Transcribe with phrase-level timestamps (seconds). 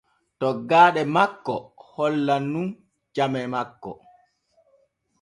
[0.39, 1.55] Toggaaɗe makko
[1.93, 2.67] hollan nun
[3.15, 3.91] came makko.